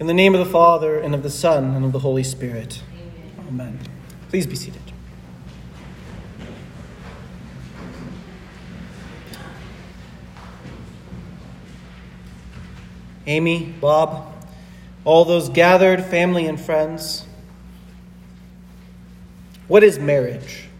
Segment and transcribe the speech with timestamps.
[0.00, 2.82] In the name of the Father, and of the Son, and of the Holy Spirit.
[3.46, 3.78] Amen.
[4.30, 4.80] Please be seated.
[13.26, 14.32] Amy, Bob,
[15.04, 17.26] all those gathered family and friends.
[19.68, 20.70] What is marriage?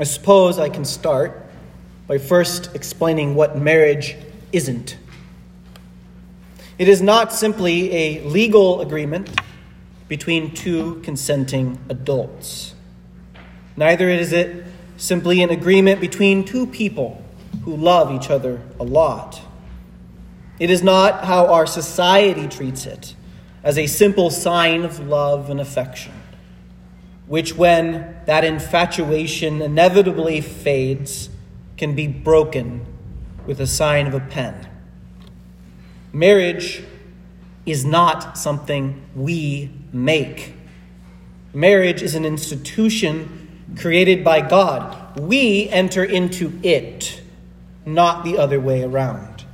[0.00, 1.46] I suppose I can start
[2.08, 4.16] by first explaining what marriage
[4.50, 4.96] isn't.
[6.78, 9.30] It is not simply a legal agreement
[10.08, 12.74] between two consenting adults.
[13.78, 14.64] Neither is it
[14.98, 17.22] simply an agreement between two people
[17.64, 19.40] who love each other a lot.
[20.58, 23.14] It is not how our society treats it,
[23.64, 26.12] as a simple sign of love and affection,
[27.26, 31.30] which, when that infatuation inevitably fades,
[31.76, 32.86] can be broken
[33.46, 34.68] with a sign of a pen.
[36.16, 36.82] Marriage
[37.66, 40.54] is not something we make.
[41.52, 45.20] Marriage is an institution created by God.
[45.20, 47.20] We enter into it,
[47.84, 49.44] not the other way around.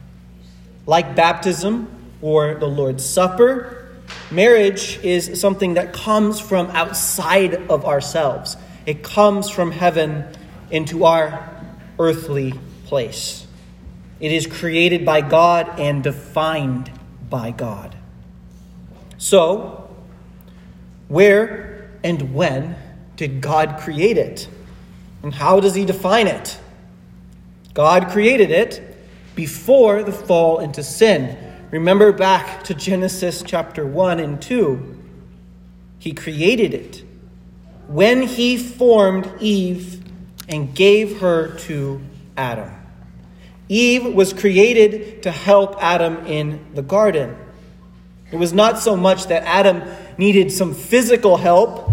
[0.87, 1.89] Like baptism
[2.23, 3.89] or the Lord's Supper,
[4.31, 8.57] marriage is something that comes from outside of ourselves.
[8.87, 10.27] It comes from heaven
[10.71, 11.51] into our
[11.99, 12.55] earthly
[12.87, 13.49] place.
[14.23, 16.93] It is created by God and defined
[17.29, 17.97] by God.
[19.19, 19.91] So,
[21.09, 22.77] where and when
[23.17, 24.49] did God create it?
[25.25, 26.57] And how does He define it?
[27.75, 28.97] God created it
[29.35, 31.37] before the fall into sin.
[31.73, 34.99] Remember back to Genesis chapter 1 and 2.
[35.99, 37.03] He created it.
[37.89, 40.01] When he formed Eve
[40.49, 42.01] and gave her to
[42.37, 42.82] Adam.
[43.73, 47.35] Eve was created to help Adam in the garden.
[48.31, 49.83] It was not so much that Adam
[50.19, 51.91] needed some physical help,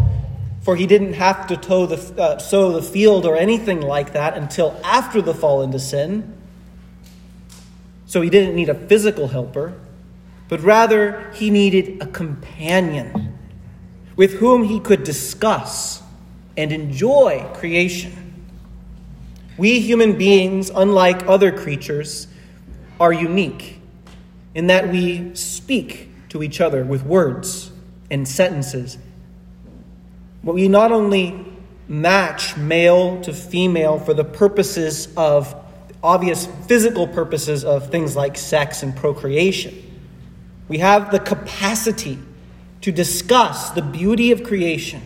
[0.61, 4.77] for he didn't have to the, uh, sow the field or anything like that until
[4.83, 6.35] after the fall into sin.
[8.07, 9.79] So he didn't need a physical helper,
[10.49, 13.37] but rather he needed a companion
[14.17, 16.03] with whom he could discuss
[16.57, 18.28] and enjoy creation.
[19.59, 22.27] We human beings, unlike other creatures,
[22.97, 23.81] are unique
[24.55, 27.69] in that we speak to each other with words
[28.09, 28.97] and sentences.
[30.45, 31.45] But we not only
[31.89, 35.53] match male to female for the purposes of
[36.01, 39.75] obvious physical purposes of things like sex and procreation.
[40.69, 42.17] We have the capacity
[42.79, 45.01] to discuss the beauty of creation,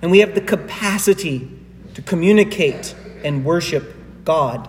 [0.00, 1.50] and we have the capacity
[1.92, 2.94] to communicate
[3.26, 3.94] and worship
[4.24, 4.68] God.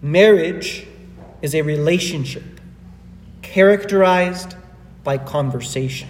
[0.00, 0.86] Marriage
[1.42, 2.60] is a relationship
[3.42, 4.54] characterized
[5.04, 6.08] by conversation.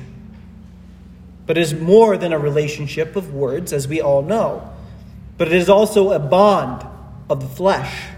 [1.46, 4.70] But it is more than a relationship of words, as we all know,
[5.36, 6.86] but it is also a bond
[7.28, 8.08] of the flesh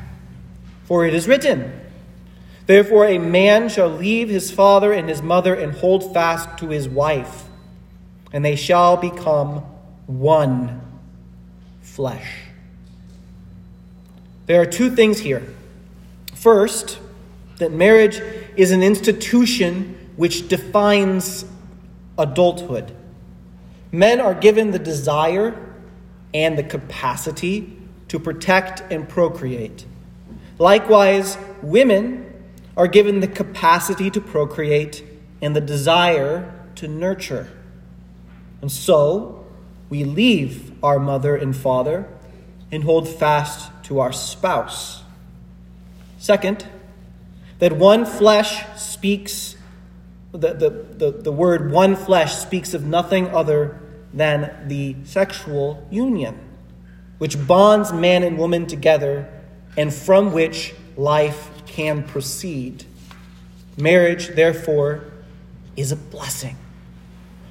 [0.91, 1.72] for it is written,
[2.66, 6.88] Therefore a man shall leave his father and his mother and hold fast to his
[6.88, 7.44] wife,
[8.32, 9.58] and they shall become
[10.08, 10.80] one
[11.80, 12.28] flesh.
[14.50, 15.47] There are two things here.
[16.34, 16.99] First,
[17.59, 18.21] that marriage
[18.56, 21.44] is an institution which defines
[22.19, 22.93] adulthood.
[23.93, 25.56] Men are given the desire
[26.34, 27.78] and the capacity
[28.09, 29.87] to protect and procreate.
[30.59, 32.27] Likewise, women
[32.77, 35.05] are given the capacity to procreate
[35.41, 37.47] and the desire to nurture.
[38.62, 39.47] And so,
[39.89, 42.09] we leave our mother and father
[42.72, 45.03] and hold fast to our spouse.
[46.19, 46.66] Second,
[47.58, 49.56] that one flesh speaks,
[50.32, 53.80] the, the, the, the word one flesh speaks of nothing other
[54.12, 56.38] than the sexual union,
[57.19, 59.28] which bonds man and woman together
[59.76, 62.84] and from which life can proceed.
[63.76, 65.04] Marriage, therefore,
[65.76, 66.56] is a blessing,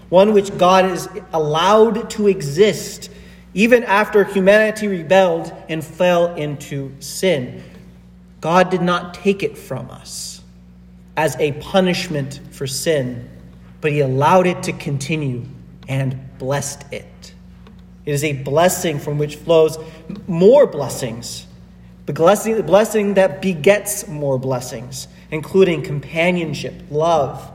[0.10, 3.10] one which God has allowed to exist
[3.54, 7.64] even after humanity rebelled and fell into sin.
[8.42, 10.42] God did not take it from us
[11.18, 13.30] as a punishment for sin,
[13.82, 15.44] but He allowed it to continue
[15.88, 17.34] and blessed it.
[18.06, 19.78] It is a blessing from which flows
[20.28, 21.46] more blessings
[22.10, 27.52] the blessing, the blessing that begets more blessings, including companionship, love,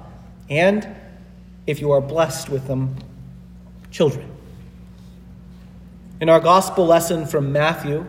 [0.48, 0.86] and,
[1.66, 2.94] if you are blessed with them,
[3.90, 4.33] children.
[6.20, 8.06] In our gospel lesson from Matthew,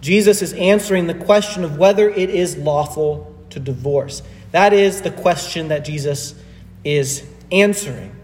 [0.00, 4.22] Jesus is answering the question of whether it is lawful to divorce.
[4.52, 6.34] That is the question that Jesus
[6.84, 8.14] is answering.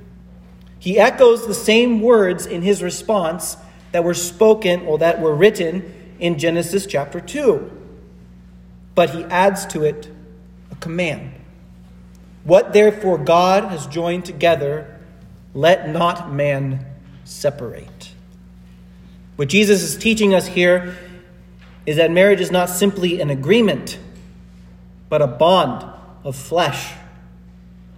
[0.78, 3.56] He echoes the same words in his response
[3.93, 7.70] that were spoken or that were written in Genesis chapter 2.
[8.94, 10.08] But he adds to it
[10.70, 11.32] a command.
[12.44, 15.00] What therefore God has joined together,
[15.52, 16.87] let not man
[17.25, 17.95] separate.
[19.36, 20.96] What Jesus is teaching us here
[21.84, 23.98] is that marriage is not simply an agreement,
[25.08, 25.84] but a bond
[26.24, 26.94] of flesh.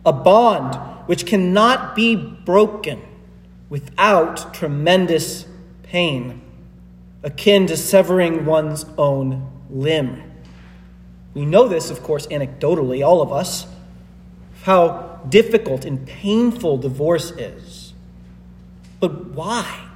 [0.04, 0.74] A bond
[1.06, 3.00] which cannot be broken
[3.70, 5.46] without tremendous
[5.84, 6.42] pain,
[7.22, 10.22] akin to severing one's own limb.
[11.34, 13.66] We know this, of course, anecdotally, all of us,
[14.62, 17.92] how difficult and painful divorce is.
[19.00, 19.87] But why?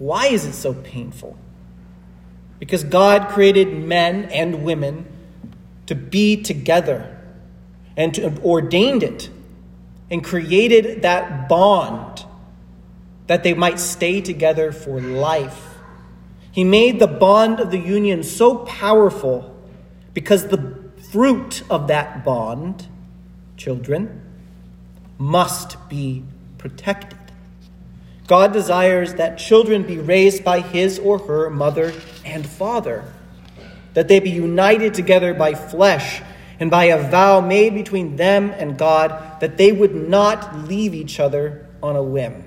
[0.00, 1.36] Why is it so painful?
[2.58, 5.06] Because God created men and women
[5.84, 7.18] to be together
[7.98, 9.28] and to, ordained it
[10.10, 12.24] and created that bond
[13.26, 15.74] that they might stay together for life.
[16.50, 19.54] He made the bond of the union so powerful
[20.14, 20.78] because the
[21.12, 22.88] fruit of that bond,
[23.58, 24.22] children,
[25.18, 26.24] must be
[26.56, 27.19] protected.
[28.30, 31.92] God desires that children be raised by his or her mother
[32.24, 33.04] and father,
[33.94, 36.22] that they be united together by flesh
[36.60, 41.18] and by a vow made between them and God that they would not leave each
[41.18, 42.44] other on a whim.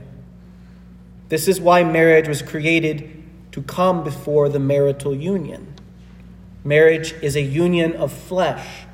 [1.27, 3.21] This is why marriage was created
[3.51, 5.75] to come before the marital union.
[6.63, 8.86] Marriage is a union of flesh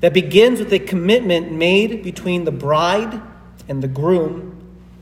[0.00, 3.20] that begins with a commitment made between the bride
[3.68, 4.59] and the groom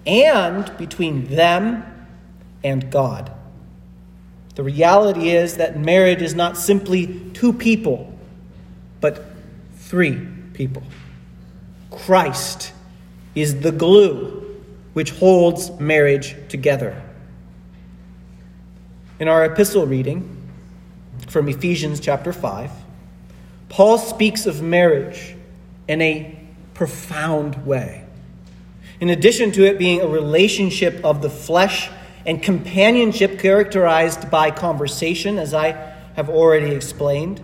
[0.09, 1.85] and between them
[2.65, 3.31] and God.
[4.55, 8.19] The reality is that marriage is not simply two people,
[9.01, 9.25] but
[9.75, 10.83] three people.
[11.91, 12.73] Christ
[13.35, 14.63] is the glue
[14.95, 17.01] which holds marriage together.
[19.21, 20.37] In our epistle reading
[21.29, 22.71] from Ephesians chapter 5,
[23.69, 25.37] Paul speaks of marriage
[25.87, 26.39] in a
[26.73, 28.08] profound way.
[29.01, 31.89] In addition to it being a relationship of the flesh
[32.27, 35.73] and companionship characterized by conversation, as I
[36.15, 37.41] have already explained,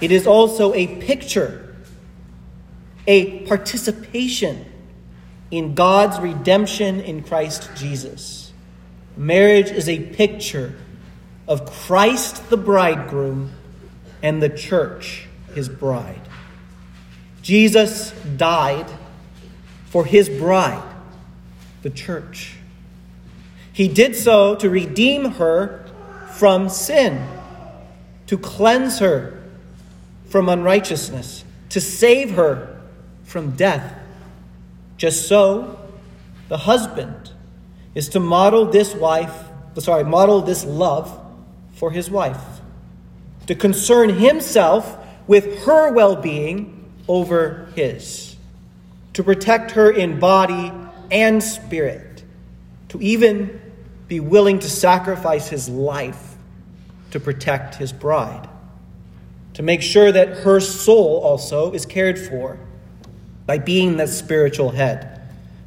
[0.00, 1.66] it is also a picture
[3.06, 4.64] a participation
[5.50, 8.52] in God's redemption in Christ Jesus.
[9.16, 10.74] Marriage is a picture
[11.46, 13.52] of Christ the bridegroom
[14.22, 16.20] and the church, his bride.
[17.42, 18.86] Jesus died
[19.86, 20.82] for his bride,
[21.86, 22.56] the church.
[23.72, 25.86] He did so to redeem her
[26.32, 27.24] from sin,
[28.26, 29.40] to cleanse her
[30.28, 32.80] from unrighteousness, to save her
[33.22, 34.00] from death.
[34.96, 35.78] Just so,
[36.48, 37.30] the husband
[37.94, 39.44] is to model this wife,
[39.78, 41.16] sorry, model this love
[41.74, 42.42] for his wife,
[43.46, 44.98] to concern himself
[45.28, 48.34] with her well being over his,
[49.12, 50.72] to protect her in body
[51.10, 52.24] and spirit,
[52.88, 53.60] to even
[54.08, 56.36] be willing to sacrifice his life
[57.10, 58.48] to protect his bride,
[59.54, 62.58] to make sure that her soul also is cared for
[63.46, 65.22] by being the spiritual head,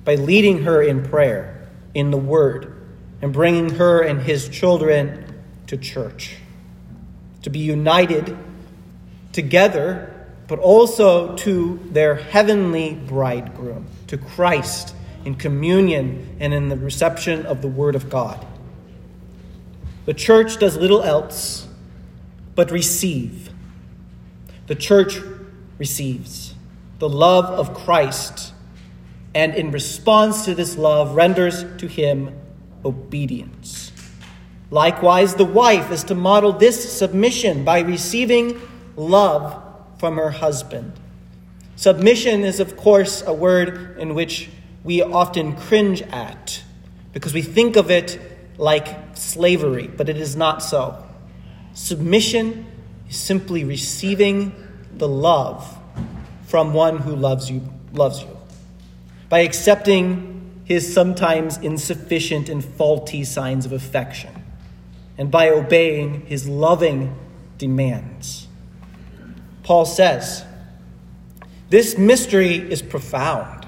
[0.06, 2.76] by leading her in prayer, in the Word,
[3.22, 6.36] and bringing her and his children to church.
[7.44, 8.38] To be united
[9.32, 10.14] together,
[10.48, 14.94] but also to their heavenly bridegroom, to Christ
[15.26, 18.46] in communion and in the reception of the Word of God.
[20.06, 21.68] The church does little else
[22.56, 23.52] but receive.
[24.68, 25.20] The church
[25.78, 26.54] receives
[27.00, 28.54] the love of Christ,
[29.34, 32.36] and in response to this love, renders to him
[32.84, 33.92] obedience.
[34.72, 38.60] Likewise, the wife is to model this submission by receiving
[38.96, 39.64] love
[39.98, 40.94] from her husband.
[41.76, 44.50] Submission is, of course, a word in which
[44.84, 46.64] we often cringe at
[47.14, 48.20] because we think of it
[48.58, 51.04] like slavery, but it is not so.
[51.74, 52.66] Submission
[53.10, 54.54] is simply receiving
[54.94, 55.78] the love
[56.46, 57.62] from one who loves you,
[57.94, 58.38] loves you.
[59.30, 64.44] By accepting his sometimes insufficient and faulty signs of affection,
[65.18, 67.16] and by obeying his loving
[67.58, 68.48] demands.
[69.64, 70.44] Paul says,
[71.70, 73.59] This mystery is profound.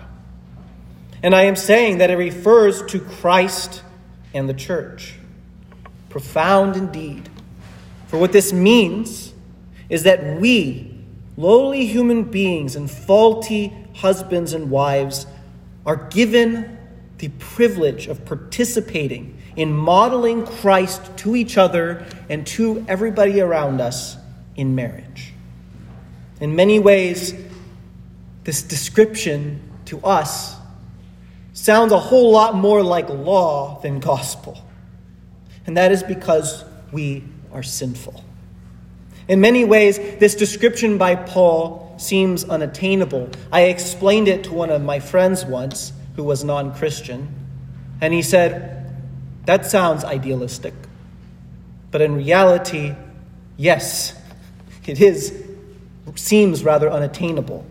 [1.24, 3.84] And I am saying that it refers to Christ
[4.34, 5.16] and the church.
[6.10, 7.30] Profound indeed.
[8.08, 9.34] For what this means
[9.90, 10.98] is that we
[11.38, 15.28] lowly human beings and faulty husbands and wives
[15.86, 16.78] are given
[17.20, 24.18] the privilege of participating in modeling Christ to each other and to everybody around us
[24.56, 25.34] in marriage.
[26.40, 27.36] In many ways,
[28.44, 30.56] this description to us
[31.62, 34.58] sounds a whole lot more like law than gospel.
[35.68, 38.24] And that is because we are sinful.
[39.28, 43.30] In many ways, this description by Paul seems unattainable.
[43.52, 47.32] I explained it to one of my friends once who was non Christian,
[48.02, 48.92] and he said,
[49.46, 50.74] That sounds idealistic.
[51.92, 52.96] But in reality,
[53.56, 54.20] yes,
[54.88, 55.46] it is,
[56.16, 57.66] seems rather unattainable.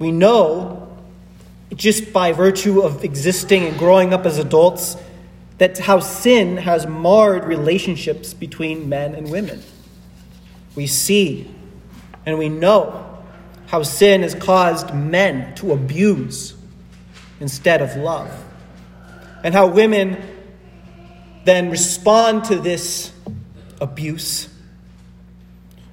[0.00, 0.89] We know,
[1.74, 4.96] just by virtue of existing and growing up as adults,
[5.58, 9.62] that how sin has marred relationships between men and women.
[10.74, 11.54] We see
[12.26, 13.18] and we know
[13.66, 16.54] how sin has caused men to abuse
[17.40, 18.30] instead of love,
[19.44, 20.22] and how women
[21.44, 23.12] then respond to this
[23.80, 24.48] abuse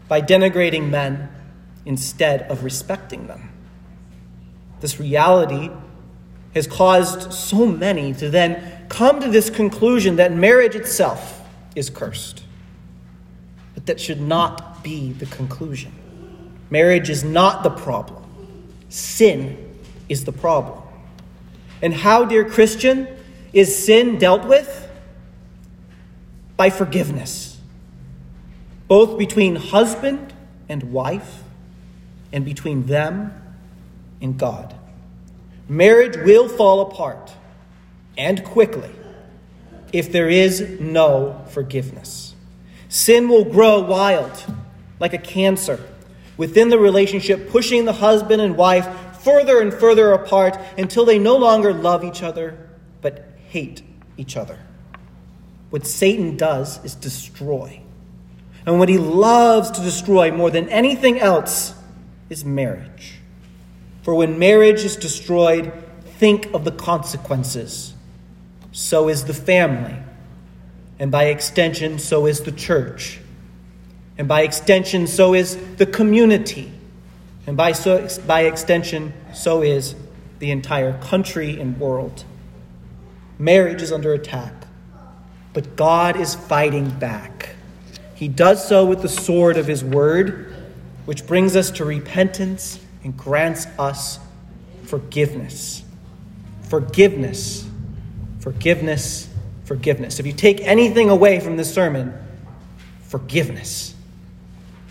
[0.07, 1.29] by denigrating men
[1.85, 3.49] instead of respecting them.
[4.79, 5.69] This reality
[6.53, 11.41] has caused so many to then come to this conclusion that marriage itself
[11.75, 12.43] is cursed.
[13.73, 15.93] But that should not be the conclusion.
[16.69, 18.23] Marriage is not the problem,
[18.89, 19.75] sin
[20.09, 20.81] is the problem.
[21.81, 23.07] And how, dear Christian,
[23.53, 24.89] is sin dealt with?
[26.57, 27.59] By forgiveness,
[28.87, 30.33] both between husband
[30.67, 31.43] and wife,
[32.33, 33.31] and between them
[34.21, 34.75] and God.
[35.69, 37.31] Marriage will fall apart,
[38.17, 38.91] and quickly,
[39.91, 42.35] if there is no forgiveness.
[42.89, 44.45] Sin will grow wild,
[44.99, 45.79] like a cancer,
[46.37, 48.87] within the relationship, pushing the husband and wife
[49.21, 52.57] further and further apart until they no longer love each other,
[53.01, 53.81] but hate
[54.15, 54.57] each other.
[55.69, 57.81] What Satan does is destroy.
[58.65, 61.73] And what he loves to destroy more than anything else
[62.29, 63.16] is marriage.
[64.07, 65.73] For when marriage is destroyed,
[66.17, 67.93] think of the consequences.
[68.71, 69.97] So is the family.
[70.97, 73.19] And by extension, so is the church.
[74.17, 76.71] And by extension, so is the community.
[77.47, 79.93] And by, so, by extension, so is
[80.39, 82.23] the entire country and world.
[83.37, 84.53] Marriage is under attack,
[85.51, 87.57] but God is fighting back.
[88.15, 90.55] He does so with the sword of His word,
[91.03, 94.19] which brings us to repentance and grants us
[94.83, 95.81] forgiveness.
[96.63, 97.65] Forgiveness.
[98.41, 99.29] Forgiveness.
[99.63, 100.19] Forgiveness.
[100.19, 102.13] If you take anything away from this sermon,
[103.03, 103.95] forgiveness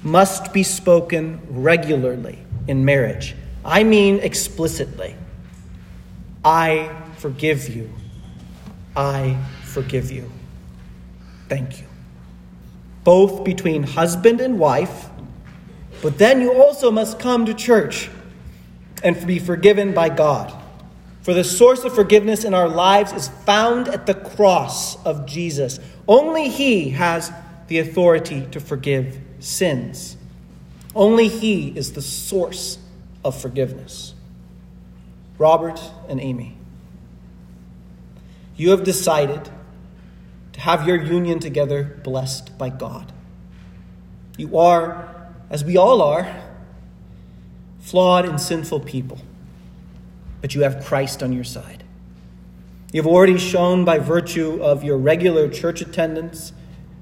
[0.02, 3.34] must be spoken regularly in marriage.
[3.62, 5.14] I mean explicitly.
[6.42, 7.92] I forgive you.
[8.96, 10.30] I forgive you.
[11.50, 11.86] Thank you.
[13.04, 15.10] Both between husband and wife
[16.06, 18.08] but then you also must come to church
[19.02, 20.54] and be forgiven by God.
[21.22, 25.80] For the source of forgiveness in our lives is found at the cross of Jesus.
[26.06, 27.32] Only He has
[27.66, 30.16] the authority to forgive sins.
[30.94, 32.78] Only He is the source
[33.24, 34.14] of forgiveness.
[35.38, 36.56] Robert and Amy,
[38.56, 39.50] you have decided
[40.52, 43.12] to have your union together blessed by God.
[44.36, 45.15] You are
[45.50, 46.42] as we all are,
[47.80, 49.18] flawed and sinful people.
[50.40, 51.84] But you have Christ on your side.
[52.92, 56.52] You've already shown by virtue of your regular church attendance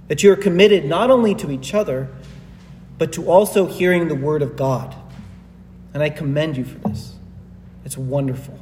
[0.08, 2.08] that you are committed not only to each other,
[2.98, 4.94] but to also hearing the Word of God.
[5.92, 7.14] And I commend you for this.
[7.84, 8.58] It's wonderful.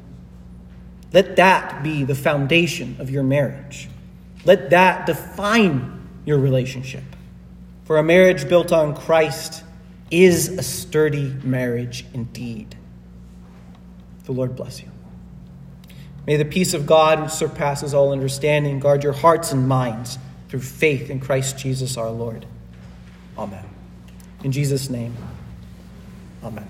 [1.13, 3.89] Let that be the foundation of your marriage.
[4.45, 7.05] Let that define your relationship.
[7.85, 9.65] For a marriage built on Christ
[10.13, 12.77] is a sturdy marriage indeed.
[14.25, 14.89] The Lord bless you.
[16.27, 20.61] May the peace of God, which surpasses all understanding, guard your hearts and minds through
[20.61, 22.47] faith in Christ Jesus our Lord.
[23.37, 23.65] Amen.
[24.45, 25.17] In Jesus' name,
[26.45, 26.69] amen.